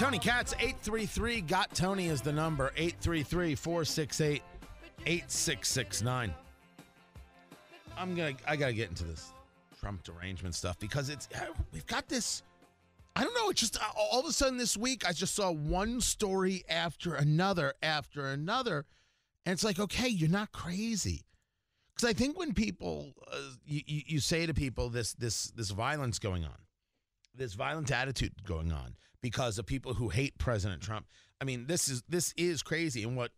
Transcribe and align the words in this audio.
Tony 0.00 0.18
Katz, 0.18 0.54
833 0.54 1.42
Got 1.42 1.74
Tony 1.74 2.06
is 2.06 2.22
the 2.22 2.32
number, 2.32 2.72
833 2.74 3.54
468 3.54 4.42
8669. 5.04 6.34
I'm 7.98 8.14
gonna, 8.14 8.32
I 8.48 8.56
gotta 8.56 8.72
get 8.72 8.88
into 8.88 9.04
this 9.04 9.34
Trump 9.78 10.02
derangement 10.02 10.54
stuff 10.54 10.78
because 10.78 11.10
it's, 11.10 11.28
we've 11.74 11.86
got 11.86 12.08
this, 12.08 12.42
I 13.14 13.24
don't 13.24 13.34
know, 13.34 13.50
it's 13.50 13.60
just 13.60 13.76
all 13.94 14.20
of 14.20 14.24
a 14.24 14.32
sudden 14.32 14.56
this 14.56 14.74
week, 14.74 15.06
I 15.06 15.12
just 15.12 15.34
saw 15.34 15.52
one 15.52 16.00
story 16.00 16.64
after 16.70 17.14
another 17.16 17.74
after 17.82 18.28
another. 18.28 18.86
And 19.44 19.52
it's 19.52 19.64
like, 19.64 19.78
okay, 19.78 20.08
you're 20.08 20.30
not 20.30 20.50
crazy. 20.50 21.26
Because 21.94 22.08
I 22.08 22.14
think 22.14 22.38
when 22.38 22.54
people, 22.54 23.12
uh, 23.30 23.36
you, 23.66 23.82
you, 23.84 24.02
you 24.06 24.20
say 24.20 24.46
to 24.46 24.54
people 24.54 24.88
this, 24.88 25.12
this, 25.12 25.50
this 25.50 25.68
violence 25.72 26.18
going 26.18 26.44
on, 26.44 26.56
this 27.40 27.54
violent 27.54 27.90
attitude 27.90 28.44
going 28.44 28.70
on 28.70 28.94
because 29.22 29.58
of 29.58 29.66
people 29.66 29.94
who 29.94 30.10
hate 30.10 30.38
President 30.38 30.82
Trump. 30.82 31.06
I 31.40 31.44
mean, 31.44 31.66
this 31.66 31.88
is 31.88 32.02
this 32.08 32.32
is 32.36 32.62
crazy. 32.62 33.02
And 33.02 33.16
what 33.16 33.32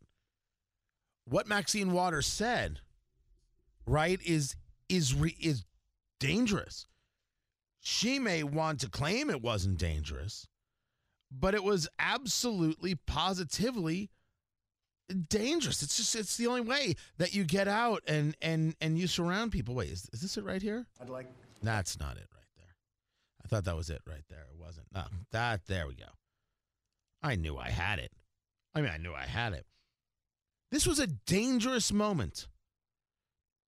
what 1.25 1.47
Maxine 1.47 1.93
Waters 1.93 2.27
said, 2.27 2.81
right, 3.87 4.21
is 4.23 4.57
is 4.89 5.15
re, 5.15 5.37
is 5.41 5.65
dangerous. 6.21 6.87
She 7.81 8.19
may 8.19 8.43
want 8.43 8.81
to 8.81 8.91
claim 8.91 9.31
it 9.31 9.41
wasn't 9.41 9.79
dangerous, 9.79 10.47
but 11.31 11.55
it 11.55 11.63
was 11.65 11.89
absolutely 11.99 12.97
positively 12.97 14.11
dangerous. 15.29 15.83
It's 15.83 15.97
just 15.97 16.17
it's 16.17 16.37
the 16.37 16.49
only 16.49 16.61
way 16.61 16.97
that 17.19 17.35
you 17.35 17.45
get 17.45 17.69
out 17.69 18.03
and 18.09 18.37
and 18.43 18.75
and 18.81 18.99
you 18.99 19.07
surround 19.07 19.53
people. 19.53 19.77
Wait, 19.77 19.91
is, 19.91 20.11
is 20.13 20.23
this 20.23 20.37
it 20.37 20.45
right 20.45 20.61
here? 20.61 20.87
I'd 21.01 21.09
like 21.09 21.27
That's 21.63 22.01
not 22.01 22.17
it 22.17 22.27
right 22.35 22.42
thought 23.53 23.65
that 23.65 23.77
was 23.77 23.91
it 23.91 24.01
right 24.07 24.25
there. 24.31 24.47
It 24.51 24.59
wasn't. 24.59 24.87
No, 24.95 25.03
that 25.33 25.67
there 25.67 25.87
we 25.87 25.95
go. 25.95 26.07
I 27.23 27.37
knew 27.37 27.59
I 27.59 27.69
had 27.69 27.99
it. 27.99 28.11
I 28.75 28.81
mean, 28.81 28.91
I 28.91 28.97
knew 28.97 29.13
I 29.13 29.27
had 29.27 29.53
it. 29.53 29.67
This 30.71 30.87
was 30.87 30.99
a 30.99 31.07
dangerous 31.07 31.93
moment 31.93 32.49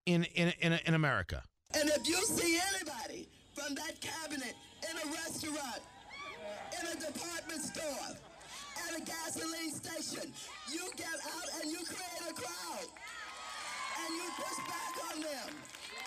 in 0.07 0.25
in 0.25 0.55
in, 0.61 0.73
in 0.87 0.95
America. 0.95 1.43
And 1.75 1.91
if 1.91 2.09
you 2.09 2.17
see 2.23 2.59
anybody 2.75 3.29
from 3.53 3.75
that 3.75 4.01
cabinet 4.01 4.55
in 4.89 4.97
a 4.97 5.13
restaurant, 5.13 5.83
in 6.81 6.87
a 6.87 6.95
department 6.95 7.61
store, 7.61 8.17
at 8.89 8.99
a 8.99 9.05
gasoline 9.05 9.73
station, 9.73 10.33
you 10.73 10.89
get 10.97 11.19
out 11.35 11.61
and 11.61 11.71
you 11.71 11.79
create 11.85 12.31
a 12.31 12.33
crowd. 12.33 12.89
And 14.01 14.17
you 14.17 14.29
push 14.37 14.59
back 14.67 14.95
on 15.13 15.21
them. 15.21 15.55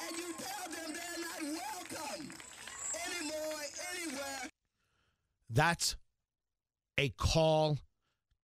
And 0.07 0.17
you 0.17 0.33
tell 0.37 0.65
them 0.71 0.93
they're 0.93 1.21
not 1.21 1.61
welcome 1.61 2.29
anymore, 3.05 3.61
anywhere. 3.93 4.49
That's 5.57 5.95
a 6.99 7.09
call 7.09 7.79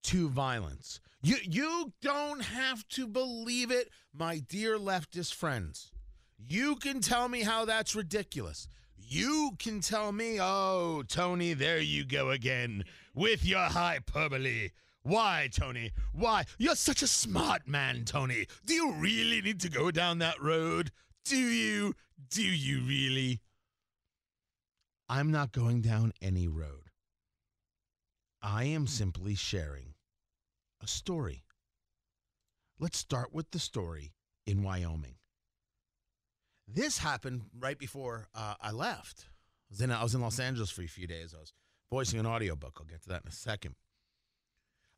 to 0.06 0.30
violence. 0.30 1.00
You 1.22 1.36
you 1.44 1.94
don't 2.02 2.42
have 2.42 2.88
to 2.90 3.06
believe 3.06 3.70
it, 3.70 3.90
my 4.12 4.40
dear 4.40 4.80
leftist 4.80 5.36
friends. 5.36 5.92
You 6.40 6.76
can 6.76 7.02
tell 7.02 7.30
me 7.30 7.44
how 7.44 7.66
that's 7.66 7.94
ridiculous. 7.94 8.68
You 8.98 9.52
can 9.60 9.80
tell 9.80 10.12
me, 10.12 10.40
"Oh, 10.42 11.04
Tony, 11.08 11.54
there 11.54 11.80
you 11.80 12.04
go 12.04 12.32
again 12.32 12.84
with 13.14 13.46
your 13.46 13.70
hyperbole." 13.70 14.72
Why, 15.04 15.50
Tony? 15.54 15.92
Why? 16.14 16.46
You're 16.58 16.76
such 16.76 17.04
a 17.04 17.08
smart 17.08 17.68
man, 17.68 18.06
Tony. 18.06 18.48
Do 18.66 18.74
you 18.74 18.92
really 18.94 19.40
need 19.40 19.60
to 19.60 19.70
go 19.70 19.92
down 19.92 20.18
that 20.18 20.42
road? 20.42 20.90
Do 21.26 21.38
you? 21.38 21.94
Do 22.32 22.42
you 22.42 22.82
really? 22.82 23.40
I'm 25.08 25.30
not 25.30 25.52
going 25.52 25.82
down 25.82 26.14
any 26.20 26.48
road. 26.48 26.83
I 28.44 28.66
am 28.66 28.88
simply 28.88 29.36
sharing 29.36 29.94
a 30.82 30.88
story. 30.88 31.46
Let's 32.78 32.98
start 32.98 33.34
with 33.34 33.50
the 33.52 33.60
story 33.60 34.12
in 34.46 34.64
Wyoming. 34.64 35.16
This 36.68 36.98
happened 36.98 37.44
right 37.58 37.80
before 37.80 38.28
uh, 38.36 38.56
I 38.60 38.72
left. 38.72 39.28
I 39.30 39.72
was, 39.72 39.82
in, 39.82 39.92
I 39.92 40.04
was 40.04 40.14
in 40.14 40.22
Los 40.22 40.40
Angeles 40.40 40.70
for 40.70 40.82
a 40.82 40.88
few 40.88 41.08
days. 41.08 41.34
I 41.34 41.40
was 41.40 41.54
voicing 41.90 42.20
an 42.20 42.26
audiobook. 42.26 42.78
I'll 42.80 42.86
get 42.86 43.02
to 43.04 43.10
that 43.10 43.22
in 43.22 43.30
a 43.30 43.34
second. 43.34 43.76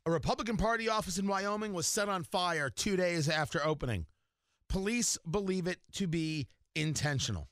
A 0.06 0.10
Republican 0.10 0.56
Party 0.56 0.88
office 0.88 1.18
in 1.18 1.28
Wyoming 1.28 1.72
was 1.72 1.86
set 1.86 2.08
on 2.08 2.24
fire 2.24 2.68
two 2.68 2.96
days 2.96 3.28
after 3.28 3.64
opening. 3.64 4.06
Police 4.68 5.18
believe 5.28 5.68
it 5.68 5.78
to 5.92 6.08
be 6.08 6.48
intentional. 6.74 7.48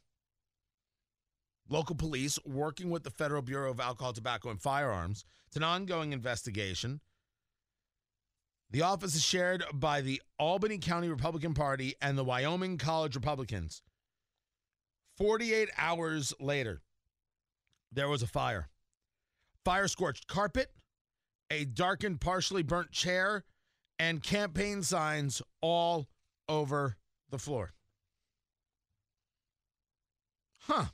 Local 1.69 1.95
police, 1.95 2.39
working 2.45 2.91
with 2.91 3.05
the 3.05 3.11
Federal 3.11 3.43
Bureau 3.43 3.71
of 3.71 3.81
Alcohol, 3.81 4.13
Tobacco, 4.13 4.51
and 4.51 4.61
Firearms, 4.61 5.25
it's 5.47 5.57
an 5.57 5.63
ongoing 5.63 6.13
investigation. 6.13 7.01
The 8.71 8.83
office 8.83 9.15
is 9.15 9.25
shared 9.25 9.65
by 9.73 10.01
the 10.01 10.21
Albany 10.39 10.79
County 10.79 11.09
Republican 11.09 11.55
Party 11.55 11.95
and 12.03 12.19
the 12.19 12.25
Wyoming 12.25 12.77
College 12.77 13.15
Republicans. 13.15 13.83
48 15.17 15.71
hours 15.79 16.35
later, 16.41 16.83
there 17.93 18.09
was 18.09 18.23
a 18.23 18.27
fire. 18.27 18.69
Fire 19.65 19.89
scorched 19.89 20.27
carpet, 20.27 20.71
a 21.51 21.65
darkened, 21.65 22.21
partially 22.21 22.63
burnt 22.63 22.91
chair, 22.91 23.45
and 23.99 24.23
campaign 24.23 24.83
signs 24.83 25.41
all 25.61 26.09
over 26.49 26.97
the 27.31 27.39
floor. 27.39 27.73
Huh. 30.63 30.87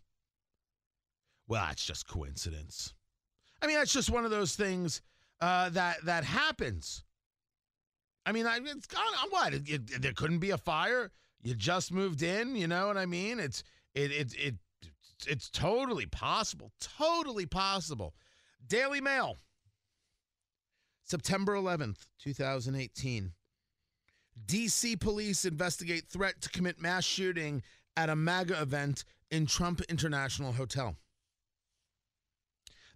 Well, 1.50 1.66
that's 1.66 1.84
just 1.84 2.06
coincidence. 2.06 2.94
I 3.60 3.66
mean, 3.66 3.74
that's 3.74 3.92
just 3.92 4.08
one 4.08 4.24
of 4.24 4.30
those 4.30 4.54
things 4.54 5.02
uh, 5.40 5.68
that 5.70 5.96
that 6.04 6.22
happens. 6.22 7.02
I 8.24 8.30
mean, 8.30 8.46
I, 8.46 8.60
it's 8.64 8.86
gone. 8.86 9.02
What? 9.30 9.54
It, 9.54 9.68
it, 9.68 10.00
there 10.02 10.12
couldn't 10.12 10.38
be 10.38 10.50
a 10.50 10.58
fire. 10.58 11.10
You 11.42 11.54
just 11.54 11.92
moved 11.92 12.22
in. 12.22 12.54
You 12.54 12.68
know 12.68 12.86
what 12.86 12.96
I 12.96 13.04
mean? 13.04 13.40
It's 13.40 13.64
it 13.96 14.12
it 14.12 14.34
it 14.38 14.54
it's 15.26 15.50
totally 15.50 16.06
possible. 16.06 16.70
Totally 16.80 17.46
possible. 17.46 18.14
Daily 18.68 19.00
Mail, 19.00 19.36
September 21.02 21.56
11th, 21.56 22.06
2018. 22.22 23.32
DC 24.46 25.00
police 25.00 25.44
investigate 25.44 26.04
threat 26.06 26.40
to 26.42 26.48
commit 26.50 26.80
mass 26.80 27.02
shooting 27.02 27.60
at 27.96 28.08
a 28.08 28.14
MAGA 28.14 28.62
event 28.62 29.02
in 29.32 29.46
Trump 29.46 29.80
International 29.88 30.52
Hotel. 30.52 30.94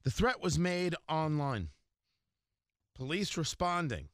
The 0.04 0.10
threat 0.10 0.42
was 0.42 0.58
made 0.58 0.94
online. 1.08 1.70
Police 2.94 3.36
responding. 3.36 4.08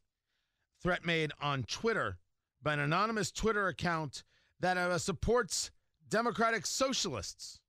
Threat 0.81 1.05
made 1.05 1.33
on 1.41 1.65
Twitter 1.65 2.19
by 2.63 2.75
an 2.75 2.81
anonymous 2.81 3.33
Twitter 3.33 3.67
account 3.67 4.23
that 4.61 4.77
uh, 4.77 4.99
supports 4.99 5.71
Democratic 6.09 6.65
Socialists. 6.65 7.61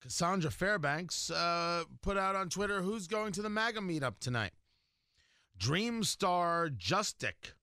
Cassandra 0.00 0.50
Fairbanks 0.50 1.30
uh, 1.30 1.84
put 2.02 2.16
out 2.16 2.36
on 2.36 2.48
Twitter 2.48 2.82
who's 2.82 3.06
going 3.06 3.32
to 3.32 3.42
the 3.42 3.48
MAGA 3.48 3.80
meetup 3.80 4.18
tonight. 4.18 4.52
Dream 5.56 6.04
star 6.04 6.68
Justic, 6.68 7.54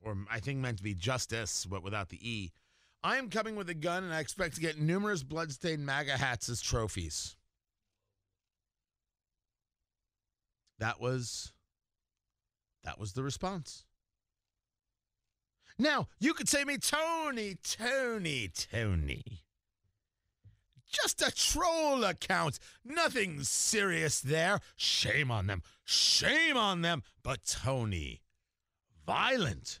or 0.00 0.16
I 0.30 0.40
think 0.40 0.58
meant 0.58 0.78
to 0.78 0.82
be 0.82 0.94
Justice, 0.94 1.66
but 1.66 1.82
without 1.82 2.08
the 2.08 2.18
E. 2.28 2.52
I 3.04 3.16
am 3.16 3.30
coming 3.30 3.56
with 3.56 3.68
a 3.68 3.74
gun 3.74 4.04
and 4.04 4.14
I 4.14 4.20
expect 4.20 4.54
to 4.54 4.60
get 4.60 4.78
numerous 4.78 5.22
bloodstained 5.22 5.84
MAGA 5.84 6.16
hats 6.16 6.48
as 6.48 6.60
trophies. 6.60 7.36
That 10.78 11.00
was 11.00 11.52
that 12.84 12.98
was 12.98 13.12
the 13.12 13.22
response. 13.22 13.84
Now, 15.78 16.08
you 16.20 16.34
could 16.34 16.48
say 16.48 16.64
me, 16.64 16.78
Tony, 16.78 17.56
Tony, 17.62 18.48
Tony. 18.48 19.42
Just 20.90 21.22
a 21.22 21.32
troll 21.32 22.04
account. 22.04 22.58
Nothing 22.84 23.42
serious 23.42 24.20
there. 24.20 24.60
Shame 24.76 25.30
on 25.30 25.46
them. 25.46 25.62
Shame 25.84 26.56
on 26.56 26.82
them. 26.82 27.02
But 27.22 27.44
Tony, 27.46 28.20
violent. 29.06 29.80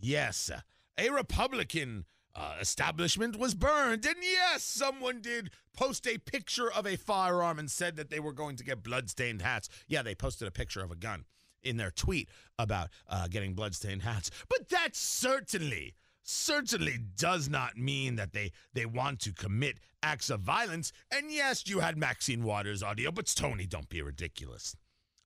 Yes, 0.00 0.50
a 0.98 1.10
Republican 1.10 2.06
uh, 2.36 2.56
establishment 2.60 3.38
was 3.38 3.54
burned. 3.54 4.04
And 4.04 4.16
yes, 4.20 4.62
someone 4.62 5.20
did 5.20 5.50
post 5.74 6.06
a 6.06 6.18
picture 6.18 6.70
of 6.70 6.86
a 6.86 6.96
firearm 6.96 7.58
and 7.58 7.70
said 7.70 7.96
that 7.96 8.10
they 8.10 8.20
were 8.20 8.32
going 8.32 8.56
to 8.56 8.64
get 8.64 8.82
bloodstained 8.82 9.42
hats. 9.42 9.68
Yeah, 9.88 10.02
they 10.02 10.14
posted 10.14 10.46
a 10.46 10.52
picture 10.52 10.84
of 10.84 10.90
a 10.90 10.96
gun 10.96 11.24
in 11.62 11.78
their 11.78 11.90
tweet 11.90 12.28
about 12.58 12.90
uh, 13.08 13.26
getting 13.28 13.54
bloodstained 13.54 14.02
hats. 14.02 14.30
But 14.48 14.68
that 14.68 14.94
certainly, 14.94 15.94
certainly 16.22 16.98
does 17.16 17.48
not 17.48 17.76
mean 17.76 18.16
that 18.16 18.32
they, 18.32 18.52
they 18.74 18.86
want 18.86 19.20
to 19.20 19.32
commit 19.32 19.78
acts 20.02 20.28
of 20.30 20.40
violence. 20.40 20.92
And 21.10 21.30
yes, 21.30 21.66
you 21.66 21.80
had 21.80 21.96
Maxine 21.96 22.44
Waters 22.44 22.82
audio, 22.82 23.10
but 23.10 23.26
Tony, 23.34 23.66
don't 23.66 23.88
be 23.88 24.02
ridiculous. 24.02 24.76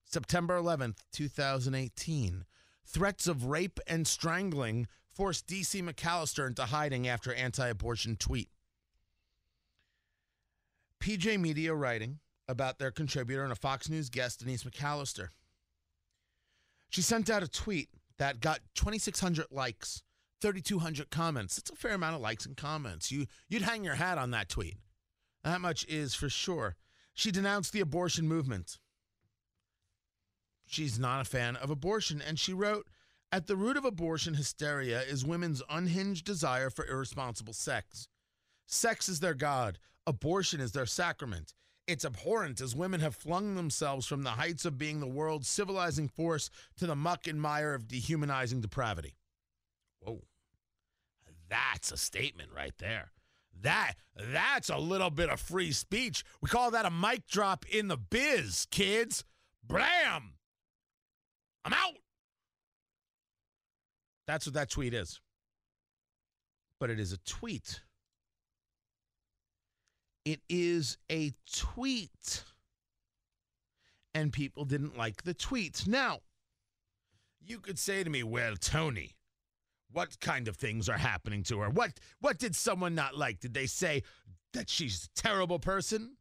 September 0.04 0.60
11th, 0.60 0.98
2018. 1.12 2.44
Threats 2.86 3.28
of 3.28 3.44
rape 3.44 3.78
and 3.86 4.06
strangling 4.06 4.88
forced 5.12 5.46
DC 5.46 5.82
McAllister 5.82 6.46
into 6.46 6.62
hiding 6.62 7.08
after 7.08 7.32
anti 7.34 7.68
abortion 7.68 8.16
tweet. 8.16 8.48
PJ 11.00 11.40
Media 11.40 11.74
writing 11.74 12.18
about 12.46 12.78
their 12.78 12.90
contributor 12.90 13.42
and 13.42 13.52
a 13.52 13.56
Fox 13.56 13.88
News 13.88 14.10
guest, 14.10 14.40
Denise 14.40 14.64
McAllister. 14.64 15.28
She 16.90 17.02
sent 17.02 17.30
out 17.30 17.42
a 17.42 17.48
tweet 17.48 17.88
that 18.18 18.40
got 18.40 18.60
2,600 18.74 19.46
likes, 19.50 20.02
3,200 20.42 21.10
comments. 21.10 21.56
That's 21.56 21.70
a 21.70 21.76
fair 21.76 21.94
amount 21.94 22.16
of 22.16 22.20
likes 22.20 22.44
and 22.44 22.56
comments. 22.56 23.10
You, 23.10 23.26
you'd 23.48 23.62
hang 23.62 23.84
your 23.84 23.94
hat 23.94 24.18
on 24.18 24.32
that 24.32 24.48
tweet. 24.48 24.76
That 25.44 25.60
much 25.60 25.86
is 25.86 26.14
for 26.14 26.28
sure. 26.28 26.76
She 27.14 27.30
denounced 27.30 27.72
the 27.72 27.80
abortion 27.80 28.28
movement. 28.28 28.78
She's 30.66 30.98
not 30.98 31.22
a 31.22 31.24
fan 31.24 31.56
of 31.56 31.70
abortion, 31.70 32.22
and 32.24 32.38
she 32.38 32.52
wrote, 32.52 32.86
at 33.32 33.46
the 33.46 33.56
root 33.56 33.76
of 33.76 33.84
abortion 33.84 34.34
hysteria 34.34 35.02
is 35.02 35.24
women's 35.24 35.62
unhinged 35.70 36.24
desire 36.24 36.70
for 36.70 36.86
irresponsible 36.86 37.52
sex. 37.52 38.08
Sex 38.66 39.08
is 39.08 39.20
their 39.20 39.34
God, 39.34 39.78
abortion 40.06 40.60
is 40.60 40.72
their 40.72 40.86
sacrament. 40.86 41.54
It's 41.86 42.04
abhorrent 42.04 42.60
as 42.60 42.76
women 42.76 43.00
have 43.00 43.16
flung 43.16 43.56
themselves 43.56 44.06
from 44.06 44.22
the 44.22 44.30
heights 44.30 44.64
of 44.64 44.78
being 44.78 45.00
the 45.00 45.08
world's 45.08 45.48
civilizing 45.48 46.08
force 46.08 46.50
to 46.76 46.86
the 46.86 46.94
muck 46.94 47.26
and 47.26 47.40
mire 47.40 47.74
of 47.74 47.88
dehumanizing 47.88 48.60
depravity. 48.60 49.16
Whoa. 50.00 50.22
That's 51.48 51.90
a 51.90 51.96
statement 51.96 52.50
right 52.54 52.74
there. 52.78 53.10
That 53.62 53.94
that's 54.16 54.68
a 54.68 54.78
little 54.78 55.10
bit 55.10 55.30
of 55.30 55.40
free 55.40 55.72
speech. 55.72 56.24
We 56.40 56.48
call 56.48 56.70
that 56.70 56.86
a 56.86 56.90
mic 56.90 57.26
drop 57.26 57.66
in 57.66 57.88
the 57.88 57.96
biz, 57.96 58.66
kids. 58.70 59.24
Blam. 59.64 60.34
I'm 61.64 61.72
out. 61.72 61.98
That's 64.30 64.46
what 64.46 64.54
that 64.54 64.70
tweet 64.70 64.94
is. 64.94 65.20
But 66.78 66.88
it 66.88 67.00
is 67.00 67.12
a 67.12 67.18
tweet. 67.26 67.80
It 70.24 70.40
is 70.48 70.98
a 71.10 71.32
tweet. 71.52 72.44
And 74.14 74.32
people 74.32 74.64
didn't 74.64 74.96
like 74.96 75.24
the 75.24 75.34
tweet. 75.34 75.84
Now, 75.88 76.20
you 77.44 77.58
could 77.58 77.76
say 77.76 78.04
to 78.04 78.08
me, 78.08 78.22
well, 78.22 78.54
Tony, 78.54 79.16
what 79.90 80.20
kind 80.20 80.46
of 80.46 80.56
things 80.56 80.88
are 80.88 80.96
happening 80.96 81.42
to 81.44 81.58
her? 81.58 81.68
What 81.68 81.98
what 82.20 82.38
did 82.38 82.54
someone 82.54 82.94
not 82.94 83.16
like? 83.16 83.40
Did 83.40 83.52
they 83.52 83.66
say 83.66 84.04
that 84.52 84.70
she's 84.70 85.08
a 85.08 85.20
terrible 85.20 85.58
person? 85.58 86.12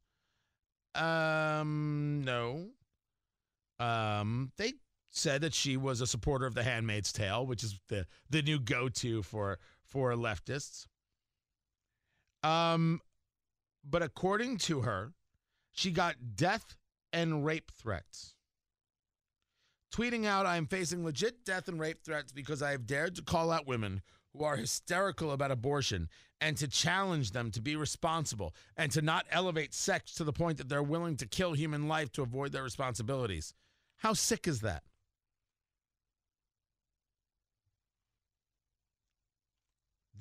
Um, 0.96 2.24
no. 2.26 2.70
Um, 3.80 4.52
they 4.58 4.74
said 5.20 5.42
that 5.42 5.54
she 5.54 5.78
was 5.78 6.02
a 6.02 6.08
supporter 6.08 6.46
of 6.46 6.56
The 6.56 6.64
Handmaid's 6.64 7.12
Tale, 7.12 7.46
which 7.46 7.64
is 7.64 7.80
the 7.88 8.06
the 8.30 8.42
new 8.42 8.60
go-to 8.60 9.22
for 9.24 9.60
for 9.84 10.14
leftists. 10.14 10.88
Um, 12.44 13.02
but 13.84 14.02
according 14.02 14.58
to 14.60 14.82
her, 14.82 15.14
she 15.72 15.92
got 15.92 16.16
death 16.36 16.76
and 17.12 17.46
rape 17.46 17.72
threats. 17.72 18.36
Tweeting 19.94 20.26
out, 20.26 20.46
I 20.46 20.58
am 20.58 20.68
facing 20.68 21.04
legit 21.04 21.44
death 21.44 21.68
and 21.68 21.80
rape 21.80 22.04
threats 22.04 22.32
because 22.32 22.62
I 22.62 22.72
have 22.72 22.86
dared 22.86 23.16
to 23.16 23.24
call 23.24 23.52
out 23.52 23.68
women 23.68 24.02
who 24.34 24.44
are 24.44 24.56
hysterical 24.56 25.32
about 25.32 25.52
abortion 25.52 26.08
and 26.40 26.56
to 26.58 26.68
challenge 26.68 27.32
them 27.32 27.52
to 27.52 27.62
be 27.62 27.76
responsible 27.76 28.54
and 28.78 28.92
to 28.92 29.02
not 29.02 29.26
elevate 29.32 29.74
sex 29.74 30.14
to 30.14 30.24
the 30.24 30.32
point 30.32 30.58
that 30.60 30.70
they're 30.70 30.84
willing 30.84 31.18
to 31.18 31.28
kill 31.28 31.54
human 31.54 31.88
life 31.88 32.12
to 32.12 32.22
avoid 32.22 32.52
their 32.52 32.64
responsibilities. 32.64 33.54
How 33.98 34.14
sick 34.14 34.48
is 34.48 34.62
that? 34.62 34.84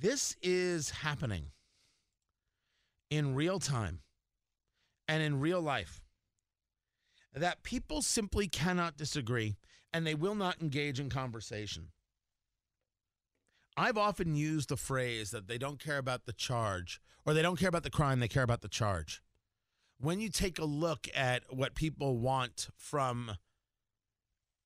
This 0.00 0.36
is 0.42 0.90
happening 0.90 1.46
in 3.10 3.34
real 3.34 3.58
time 3.58 4.00
and 5.08 5.22
in 5.22 5.40
real 5.40 5.60
life. 5.60 6.02
That 7.34 7.64
people 7.64 8.02
simply 8.02 8.46
cannot 8.46 8.96
disagree 8.96 9.56
and 9.92 10.06
they 10.06 10.14
will 10.14 10.36
not 10.36 10.62
engage 10.62 11.00
in 11.00 11.10
conversation. 11.10 11.88
I've 13.76 13.98
often 13.98 14.36
used 14.36 14.68
the 14.68 14.76
phrase 14.76 15.32
that 15.32 15.48
they 15.48 15.58
don't 15.58 15.82
care 15.82 15.98
about 15.98 16.26
the 16.26 16.32
charge 16.32 17.00
or 17.26 17.34
they 17.34 17.42
don't 17.42 17.58
care 17.58 17.68
about 17.68 17.82
the 17.82 17.90
crime, 17.90 18.20
they 18.20 18.28
care 18.28 18.42
about 18.44 18.60
the 18.60 18.68
charge. 18.68 19.20
When 19.98 20.20
you 20.20 20.28
take 20.28 20.60
a 20.60 20.64
look 20.64 21.08
at 21.14 21.42
what 21.52 21.74
people 21.74 22.18
want 22.18 22.68
from 22.76 23.32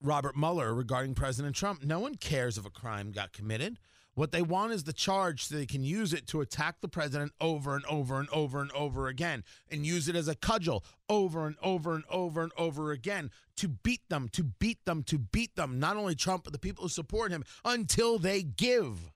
Robert 0.03 0.37
Mueller 0.37 0.75
regarding 0.75 1.15
President 1.15 1.57
Trump, 1.57 1.83
no 1.83 2.01
one 2.01 2.17
cares 2.17 2.59
if 2.59 2.67
a 2.67 2.71
crime 2.71 3.13
got 3.13 3.33
committed. 3.33 3.79
What 4.15 4.31
they 4.31 4.43
want 4.43 4.73
is 4.73 4.85
the 4.85 4.93
charge 4.93 5.47
so 5.47 5.55
they 5.55 5.65
can 5.65 5.85
use 5.85 6.13
it 6.13 6.27
to 6.29 6.43
attack 6.43 6.81
the 6.81 6.89
president 6.89 7.33
over 7.41 7.75
and 7.75 7.85
over 7.87 8.21
and 8.21 8.29
over 8.29 8.61
and 8.61 8.71
over 8.73 9.09
again 9.09 9.43
and 9.71 9.87
use 9.87 10.07
it 10.07 10.15
as 10.15 10.29
a 10.29 10.35
cudgel 10.35 10.85
over 11.09 11.47
and 11.47 11.57
over 11.63 11.95
and 11.95 12.05
over 12.11 12.43
and 12.43 12.53
over 12.59 12.93
again 12.93 13.31
to 13.57 13.69
beat 13.69 14.07
them, 14.11 14.29
to 14.33 14.45
beat 14.45 14.85
them, 14.85 15.03
to 15.05 15.19
beat 15.19 15.57
them, 15.57 15.79
not 15.79 15.97
only 15.97 16.15
Trump, 16.15 16.45
but 16.45 16.53
the 16.53 16.59
people 16.59 16.83
who 16.83 16.89
support 16.91 17.31
him 17.31 17.43
until 17.65 18.19
they 18.19 18.43
give. 18.43 19.13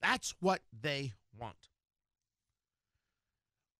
That's 0.00 0.34
what 0.40 0.62
they 0.72 1.12
want. 1.38 1.68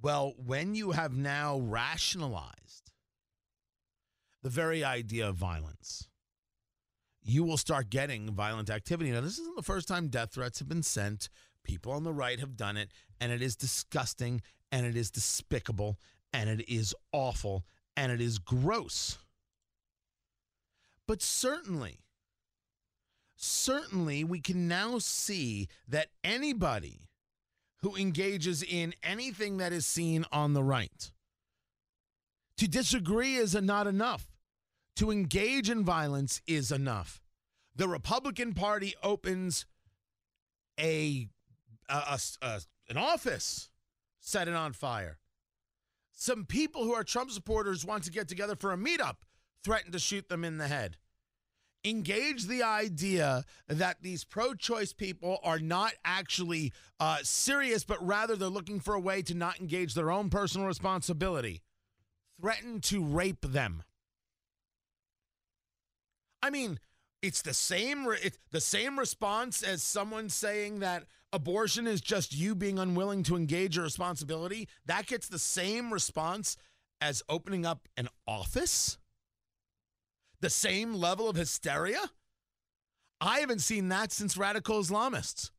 Well, 0.02 0.34
when 0.36 0.74
you 0.74 0.90
have 0.90 1.16
now 1.16 1.58
rationalized 1.58 2.92
the 4.42 4.50
very 4.50 4.84
idea 4.84 5.28
of 5.28 5.36
violence, 5.36 6.09
you 7.30 7.44
will 7.44 7.56
start 7.56 7.90
getting 7.90 8.32
violent 8.32 8.68
activity. 8.68 9.12
Now, 9.12 9.20
this 9.20 9.38
isn't 9.38 9.56
the 9.56 9.62
first 9.62 9.86
time 9.86 10.08
death 10.08 10.32
threats 10.32 10.58
have 10.58 10.68
been 10.68 10.82
sent. 10.82 11.28
People 11.62 11.92
on 11.92 12.02
the 12.02 12.12
right 12.12 12.40
have 12.40 12.56
done 12.56 12.76
it, 12.76 12.90
and 13.20 13.30
it 13.30 13.40
is 13.40 13.54
disgusting, 13.54 14.42
and 14.72 14.84
it 14.84 14.96
is 14.96 15.10
despicable, 15.10 15.98
and 16.32 16.50
it 16.50 16.68
is 16.68 16.94
awful, 17.12 17.64
and 17.96 18.10
it 18.10 18.20
is 18.20 18.38
gross. 18.38 19.18
But 21.06 21.22
certainly, 21.22 22.00
certainly, 23.36 24.24
we 24.24 24.40
can 24.40 24.66
now 24.66 24.98
see 24.98 25.68
that 25.86 26.08
anybody 26.24 27.08
who 27.82 27.94
engages 27.94 28.62
in 28.62 28.94
anything 29.04 29.58
that 29.58 29.72
is 29.72 29.86
seen 29.86 30.24
on 30.32 30.54
the 30.54 30.64
right, 30.64 31.12
to 32.56 32.68
disagree 32.68 33.36
is 33.36 33.54
not 33.54 33.86
enough 33.86 34.26
to 35.00 35.10
engage 35.10 35.70
in 35.70 35.82
violence 35.82 36.42
is 36.46 36.70
enough. 36.70 37.22
The 37.74 37.88
Republican 37.88 38.52
Party 38.52 38.94
opens 39.02 39.64
a, 40.78 41.26
a, 41.88 41.94
a, 41.94 42.18
a, 42.42 42.60
an 42.90 42.98
office, 42.98 43.70
set 44.18 44.46
it 44.46 44.52
on 44.52 44.74
fire. 44.74 45.16
Some 46.12 46.44
people 46.44 46.84
who 46.84 46.92
are 46.92 47.02
Trump 47.02 47.30
supporters 47.30 47.82
want 47.82 48.04
to 48.04 48.10
get 48.10 48.28
together 48.28 48.54
for 48.54 48.74
a 48.74 48.76
meetup, 48.76 49.16
threaten 49.64 49.90
to 49.92 49.98
shoot 49.98 50.28
them 50.28 50.44
in 50.44 50.58
the 50.58 50.68
head. 50.68 50.98
Engage 51.82 52.44
the 52.44 52.62
idea 52.62 53.44
that 53.68 54.02
these 54.02 54.24
pro 54.24 54.52
choice 54.52 54.92
people 54.92 55.38
are 55.42 55.60
not 55.60 55.94
actually 56.04 56.74
uh, 57.00 57.16
serious, 57.22 57.84
but 57.84 58.06
rather 58.06 58.36
they're 58.36 58.50
looking 58.50 58.80
for 58.80 58.92
a 58.92 59.00
way 59.00 59.22
to 59.22 59.32
not 59.32 59.60
engage 59.60 59.94
their 59.94 60.10
own 60.10 60.28
personal 60.28 60.66
responsibility. 60.66 61.62
Threaten 62.38 62.82
to 62.82 63.02
rape 63.02 63.50
them. 63.50 63.82
I 66.42 66.50
mean, 66.50 66.78
it's 67.22 67.42
the 67.42 67.54
same 67.54 68.06
it's 68.22 68.38
the 68.50 68.60
same 68.60 68.98
response 68.98 69.62
as 69.62 69.82
someone 69.82 70.28
saying 70.28 70.80
that 70.80 71.04
abortion 71.32 71.86
is 71.86 72.00
just 72.00 72.34
you 72.34 72.54
being 72.54 72.78
unwilling 72.78 73.22
to 73.24 73.36
engage 73.36 73.76
your 73.76 73.84
responsibility. 73.84 74.68
That 74.86 75.06
gets 75.06 75.28
the 75.28 75.38
same 75.38 75.92
response 75.92 76.56
as 77.00 77.22
opening 77.28 77.66
up 77.66 77.88
an 77.96 78.08
office. 78.26 78.98
The 80.40 80.50
same 80.50 80.94
level 80.94 81.28
of 81.28 81.36
hysteria. 81.36 82.10
I 83.20 83.40
haven't 83.40 83.60
seen 83.60 83.88
that 83.90 84.12
since 84.12 84.36
radical 84.36 84.80
Islamists. 84.80 85.50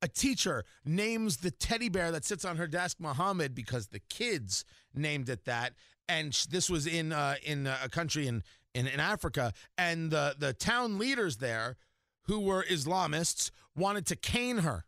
A 0.00 0.08
teacher 0.08 0.64
names 0.84 1.38
the 1.38 1.50
teddy 1.50 1.88
bear 1.88 2.10
that 2.10 2.24
sits 2.24 2.44
on 2.44 2.56
her 2.56 2.66
desk 2.66 2.98
Muhammad 2.98 3.54
because 3.54 3.88
the 3.88 4.00
kids 4.10 4.64
named 4.94 5.28
it 5.28 5.44
that, 5.44 5.74
and 6.08 6.32
this 6.50 6.68
was 6.68 6.86
in 6.86 7.12
uh, 7.12 7.36
in 7.42 7.66
a 7.66 7.88
country 7.88 8.26
in 8.26 8.42
in, 8.74 8.86
in 8.86 9.00
Africa, 9.00 9.52
and 9.78 10.10
the, 10.10 10.34
the 10.38 10.52
town 10.52 10.98
leaders 10.98 11.38
there, 11.38 11.76
who 12.24 12.40
were 12.40 12.64
Islamists, 12.64 13.50
wanted 13.76 14.06
to 14.06 14.16
cane 14.16 14.58
her 14.58 14.84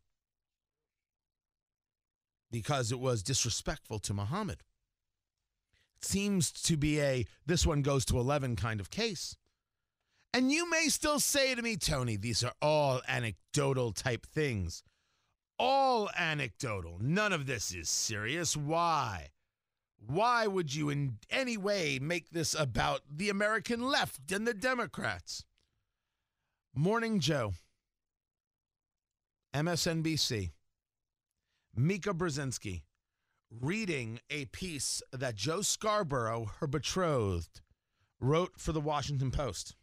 because 2.50 2.93
it 2.93 2.99
was 2.99 3.23
disrespectful 3.23 3.99
to 4.00 4.14
Muhammad. 4.14 4.62
It 5.99 6.05
seems 6.05 6.50
to 6.52 6.76
be 6.76 7.00
a 7.00 7.26
this 7.45 7.66
one 7.66 7.83
goes 7.83 8.05
to 8.07 8.19
11 8.19 8.57
kind 8.57 8.81
of 8.81 8.90
case. 8.90 9.37
And 10.33 10.52
you 10.52 10.69
may 10.69 10.88
still 10.88 11.19
say 11.19 11.55
to 11.55 11.62
me, 11.62 11.76
Tony, 11.76 12.16
these 12.16 12.45
are 12.45 12.52
all 12.61 13.00
anecdotal 13.09 13.93
type 13.93 14.26
things. 14.26 14.83
All 15.59 16.11
anecdotal. 16.14 16.99
None 17.00 17.33
of 17.33 17.47
this 17.47 17.75
is 17.75 17.88
serious. 17.88 18.55
Why? 18.55 19.31
Why 19.99 20.47
would 20.47 20.75
you 20.75 20.91
in 20.91 21.19
any 21.31 21.57
way 21.57 21.99
make 22.00 22.31
this 22.31 22.55
about 22.55 23.03
the 23.11 23.29
American 23.29 23.81
left 23.81 24.31
and 24.31 24.47
the 24.47 24.55
Democrats? 24.55 25.45
Morning 26.75 27.21
Joe, 27.21 27.55
MSNBC, 29.55 30.50
Mika 31.75 32.12
Brzezinski, 32.12 32.83
reading 33.50 34.21
a 34.29 34.45
piece 34.47 35.03
that 35.12 35.35
Joe 35.35 35.62
Scarborough, 35.62 36.50
her 36.61 36.67
betrothed, 36.67 37.61
wrote 38.21 38.59
for 38.59 38.73
the 38.73 38.81
Washington 38.81 39.31
Post. 39.31 39.76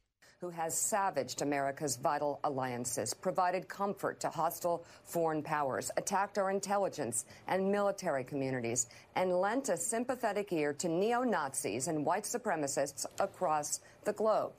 Who 0.44 0.50
has 0.50 0.78
savaged 0.78 1.42
America's 1.42 1.96
vital 1.96 2.42
alliances, 2.44 3.14
provided 3.14 3.70
comfort 3.70 4.20
to 4.20 4.30
hostile 4.30 4.84
foreign 5.06 5.42
powers, 5.42 5.90
attacked 5.96 6.38
our 6.38 6.52
intelligence 6.52 7.24
and 7.48 7.72
military 7.72 8.26
communities, 8.26 8.88
and 9.16 9.40
lent 9.40 9.70
a 9.70 9.78
sympathetic 9.78 10.52
ear 10.52 10.74
to 10.74 10.90
neo 10.90 11.24
Nazis 11.24 11.88
and 11.88 12.06
white 12.06 12.26
supremacists 12.26 13.06
across 13.22 13.80
the 14.04 14.12
globe 14.12 14.52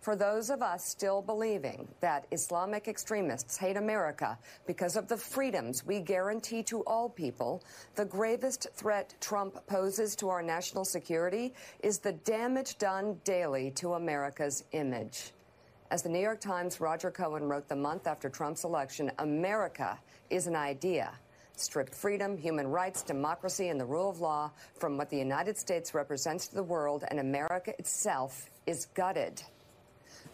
for 0.00 0.14
those 0.14 0.48
of 0.48 0.62
us 0.62 0.84
still 0.84 1.20
believing 1.20 1.88
that 2.00 2.26
Islamic 2.30 2.88
extremists 2.88 3.56
hate 3.56 3.76
America 3.76 4.38
because 4.66 4.96
of 4.96 5.08
the 5.08 5.16
freedoms 5.16 5.84
we 5.84 6.00
guarantee 6.00 6.62
to 6.64 6.82
all 6.82 7.08
people, 7.08 7.62
the 7.96 8.04
gravest 8.04 8.68
threat 8.74 9.14
Trump 9.20 9.66
poses 9.66 10.14
to 10.16 10.28
our 10.28 10.42
national 10.42 10.84
security 10.84 11.52
is 11.82 11.98
the 11.98 12.12
damage 12.12 12.78
done 12.78 13.20
daily 13.24 13.70
to 13.72 13.94
America's 13.94 14.64
image. 14.72 15.32
As 15.90 16.02
the 16.02 16.08
New 16.08 16.20
York 16.20 16.40
Times' 16.40 16.80
Roger 16.80 17.10
Cohen 17.10 17.44
wrote 17.44 17.68
the 17.68 17.76
month 17.76 18.06
after 18.06 18.28
Trump's 18.28 18.64
election, 18.64 19.10
America 19.18 19.98
is 20.30 20.46
an 20.46 20.54
idea. 20.54 21.10
Stripped 21.56 21.94
freedom, 21.94 22.36
human 22.36 22.68
rights, 22.68 23.02
democracy, 23.02 23.68
and 23.68 23.80
the 23.80 23.84
rule 23.84 24.10
of 24.10 24.20
law 24.20 24.50
from 24.78 24.96
what 24.96 25.10
the 25.10 25.16
United 25.16 25.56
States 25.56 25.92
represents 25.92 26.46
to 26.48 26.54
the 26.54 26.62
world, 26.62 27.04
and 27.08 27.18
America 27.18 27.72
itself 27.78 28.48
is 28.66 28.86
gutted. 28.94 29.42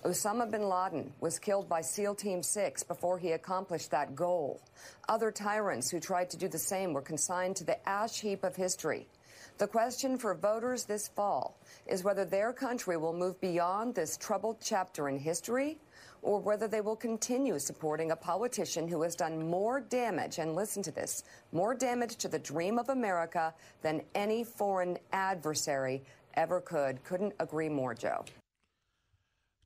Osama 0.04 0.50
bin 0.50 0.68
Laden 0.68 1.10
was 1.20 1.38
killed 1.38 1.66
by 1.66 1.80
SEAL 1.80 2.14
Team 2.16 2.42
6 2.42 2.82
before 2.82 3.18
he 3.18 3.32
accomplished 3.32 3.90
that 3.90 4.14
goal. 4.14 4.60
Other 5.08 5.30
tyrants 5.30 5.90
who 5.90 5.98
tried 5.98 6.28
to 6.28 6.36
do 6.36 6.46
the 6.46 6.58
same 6.58 6.92
were 6.92 7.00
consigned 7.00 7.56
to 7.56 7.64
the 7.64 7.88
ash 7.88 8.20
heap 8.20 8.44
of 8.44 8.54
history. 8.54 9.08
The 9.56 9.66
question 9.66 10.18
for 10.18 10.34
voters 10.34 10.84
this 10.84 11.08
fall 11.08 11.56
is 11.86 12.04
whether 12.04 12.26
their 12.26 12.52
country 12.52 12.98
will 12.98 13.14
move 13.14 13.40
beyond 13.40 13.94
this 13.94 14.18
troubled 14.18 14.58
chapter 14.60 15.08
in 15.08 15.18
history 15.18 15.78
or 16.20 16.38
whether 16.38 16.68
they 16.68 16.82
will 16.82 16.96
continue 16.96 17.58
supporting 17.58 18.10
a 18.10 18.16
politician 18.16 18.86
who 18.86 19.00
has 19.02 19.16
done 19.16 19.48
more 19.48 19.80
damage, 19.80 20.38
and 20.38 20.54
listen 20.54 20.82
to 20.82 20.90
this, 20.90 21.22
more 21.52 21.74
damage 21.74 22.16
to 22.16 22.28
the 22.28 22.38
dream 22.38 22.78
of 22.78 22.90
America 22.90 23.54
than 23.80 24.02
any 24.14 24.44
foreign 24.44 24.98
adversary 25.12 26.02
ever 26.34 26.60
could. 26.60 27.02
Couldn't 27.04 27.32
agree 27.38 27.70
more, 27.70 27.94
Joe. 27.94 28.24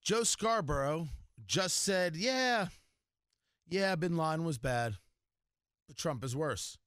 Joe 0.09 0.23
Scarborough 0.23 1.09
just 1.47 1.83
said, 1.83 2.17
yeah, 2.17 2.69
yeah, 3.69 3.95
bin 3.95 4.17
Laden 4.17 4.43
was 4.43 4.57
bad, 4.57 4.95
but 5.87 5.99
Trump 5.99 6.25
is 6.25 6.35
worse. 6.35 6.79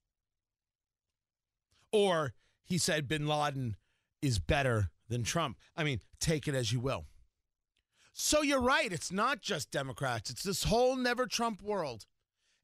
Or 1.92 2.32
he 2.64 2.78
said 2.78 3.06
bin 3.06 3.28
Laden 3.28 3.76
is 4.22 4.40
better 4.40 4.90
than 5.08 5.22
Trump. 5.22 5.56
I 5.76 5.84
mean, 5.84 6.00
take 6.18 6.48
it 6.48 6.56
as 6.56 6.72
you 6.72 6.80
will. 6.80 7.04
So 8.12 8.42
you're 8.42 8.60
right. 8.60 8.92
It's 8.92 9.12
not 9.12 9.40
just 9.40 9.70
Democrats, 9.70 10.28
it's 10.28 10.42
this 10.42 10.64
whole 10.64 10.96
never 10.96 11.28
Trump 11.28 11.62
world. 11.62 12.06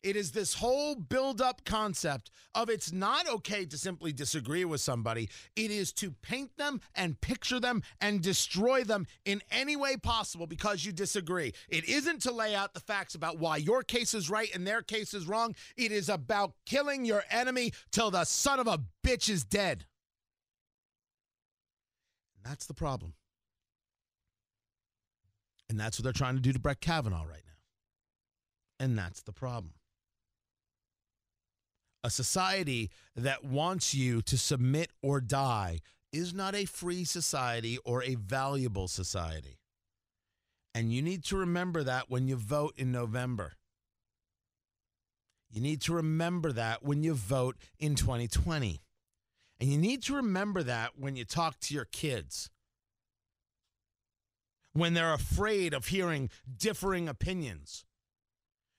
It 0.03 0.15
is 0.15 0.31
this 0.31 0.55
whole 0.55 0.95
build 0.95 1.41
up 1.41 1.65
concept 1.65 2.31
of 2.55 2.71
it's 2.71 2.93
not 2.93 3.29
okay 3.29 3.67
to 3.67 3.77
simply 3.77 4.13
disagree 4.13 4.65
with 4.65 4.81
somebody. 4.81 5.29
It 5.57 5.73
is 5.73 5.93
to 5.95 6.13
paint 6.23 6.57
them 6.57 6.81
and 6.95 7.21
picture 7.21 7.59
them 7.59 7.83
and 8.01 8.23
destroy 8.23 8.85
them 8.85 9.07
in 9.25 9.43
any 9.51 9.75
way 9.75 9.97
possible 9.97 10.47
because 10.47 10.85
you 10.85 10.93
disagree. 10.93 11.53
It 11.69 11.89
isn't 11.89 12.23
to 12.23 12.33
lay 12.33 12.55
out 12.55 12.75
the 12.75 12.81
facts 12.81 13.17
about 13.17 13.39
why 13.39 13.57
your 13.57 13.83
case 13.83 14.15
is 14.15 14.31
right 14.31 14.49
and 14.55 14.65
their 14.65 14.83
case 14.83 15.15
is 15.15 15.27
wrong. 15.27 15.57
It 15.77 15.91
is 15.91 16.09
about 16.09 16.53
killing 16.65 17.05
your 17.05 17.25
enemy 17.29 17.73
till 17.91 18.13
the 18.13 18.25
son 18.25 18.61
of 18.61 18.69
a 18.69 18.81
bitch 19.05 19.29
is 19.29 19.43
dead. 19.43 19.85
And 22.37 22.53
that's 22.53 22.67
the 22.67 22.75
problem. 22.75 23.15
And 25.69 25.79
that's 25.79 25.99
what 25.99 26.05
they're 26.05 26.13
trying 26.13 26.37
to 26.37 26.41
do 26.41 26.53
to 26.53 26.61
Brett 26.61 26.81
Kavanaugh 26.81 27.25
right 27.25 27.43
now. 27.45 28.85
And 28.85 28.97
that's 28.97 29.23
the 29.23 29.33
problem 29.33 29.73
a 32.05 32.11
society 32.11 32.91
that 33.17 33.45
wants 33.45 33.95
you 33.95 34.23
to 34.23 34.39
submit 34.39 34.91
or 35.03 35.21
die 35.21 35.81
is 36.13 36.33
not 36.33 36.55
a 36.55 36.65
free 36.65 37.05
society 37.05 37.79
or 37.85 38.03
a 38.03 38.15
valuable 38.15 38.89
society. 38.89 39.59
And 40.75 40.93
you 40.93 41.03
need 41.03 41.25
to 41.25 41.37
remember 41.37 41.83
that 41.83 42.09
when 42.09 42.29
you 42.29 42.37
vote 42.37 42.75
in 42.77 42.93
November. 42.93 43.55
You 45.51 45.61
need 45.61 45.81
to 45.83 45.95
remember 45.95 46.53
that 46.53 46.83
when 46.83 47.03
you 47.03 47.15
vote 47.15 47.57
in 47.79 47.95
2020. 47.95 48.81
And 49.61 49.71
you 49.71 49.79
need 49.79 50.03
to 50.05 50.15
remember 50.15 50.63
that 50.63 50.93
when 50.99 51.17
you 51.17 51.25
talk 51.25 51.59
to 51.61 51.75
your 51.75 51.87
kids. 51.87 52.51
When 54.73 54.95
they're 54.95 55.15
afraid 55.15 55.75
of 55.75 55.87
hearing 55.87 56.31
differing 56.57 57.09
opinions 57.09 57.85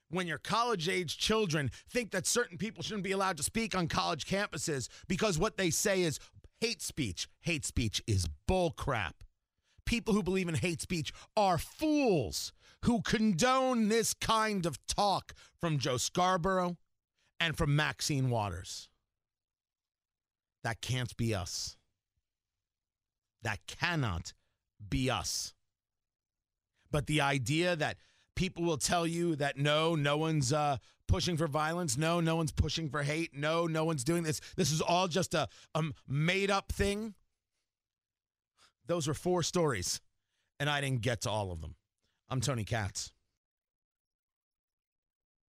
when 0.10 0.28
your 0.28 0.38
college 0.38 0.90
age 0.90 1.18
children 1.18 1.72
think 1.90 2.12
that 2.12 2.28
certain 2.28 2.58
people 2.58 2.84
shouldn't 2.84 3.04
be 3.04 3.12
allowed 3.12 3.38
to 3.38 3.44
speak 3.44 3.76
on 3.76 3.88
college 3.88 4.26
campuses 4.26 4.88
because 5.08 5.38
what 5.38 5.58
they 5.58 5.70
say 5.70 6.02
is 6.02 6.20
hate 6.60 6.82
speech. 6.82 7.28
Hate 7.42 7.66
speech 7.66 8.02
is 8.08 8.28
bullcrap. 8.48 9.14
People 9.86 10.14
who 10.14 10.24
believe 10.24 10.48
in 10.48 10.56
hate 10.56 10.82
speech 10.82 11.12
are 11.36 11.58
fools 11.58 12.54
who 12.86 13.02
condone 13.02 13.90
this 13.90 14.14
kind 14.14 14.66
of 14.66 14.78
talk 14.88 15.34
from 15.60 15.80
Joe 15.80 15.98
Scarborough 15.98 16.78
and 17.40 17.58
from 17.58 17.76
Maxine 17.76 18.30
Waters. 18.30 18.90
That 20.64 20.82
can't 20.82 21.16
be 21.18 21.34
us. 21.34 21.78
That 23.42 23.60
cannot 23.68 24.34
be 24.90 25.10
us. 25.10 25.54
But 26.92 27.08
the 27.08 27.22
idea 27.22 27.76
that 27.76 27.98
people 28.40 28.64
will 28.64 28.78
tell 28.78 29.06
you 29.06 29.36
that 29.36 29.58
no, 29.58 29.96
no 29.96 30.16
one's 30.16 30.54
uh, 30.54 30.78
pushing 31.10 31.36
for 31.36 31.46
violence. 31.46 31.98
No, 31.98 32.22
no 32.22 32.38
one's 32.38 32.54
pushing 32.54 32.90
for 32.90 33.04
hate. 33.04 33.36
No, 33.36 33.68
no 33.68 33.84
one's 33.84 34.06
doing 34.06 34.24
this. 34.24 34.40
This 34.56 34.72
is 34.72 34.80
all 34.80 35.10
just 35.10 35.34
a, 35.34 35.50
made 36.08 36.50
up 36.50 36.72
thing. 36.72 37.16
Those 38.88 39.10
were 39.10 39.14
four 39.14 39.44
stories, 39.44 40.00
and 40.58 40.70
I 40.70 40.80
didn't 40.80 41.02
get 41.02 41.20
to 41.24 41.30
all 41.30 41.52
of 41.52 41.60
them. 41.60 41.76
I'm 42.30 42.40
Tony 42.40 42.64
Katz. 42.64 43.12